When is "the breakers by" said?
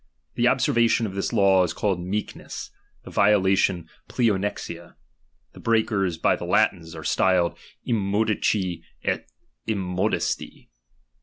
5.53-6.35